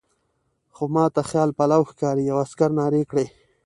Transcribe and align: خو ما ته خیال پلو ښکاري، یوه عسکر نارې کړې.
خو 0.75 0.83
ما 0.93 1.05
ته 1.13 1.21
خیال 1.29 1.49
پلو 1.57 1.81
ښکاري، 1.89 2.23
یوه 2.29 2.41
عسکر 2.45 2.69
نارې 2.79 3.03
کړې. 3.09 3.25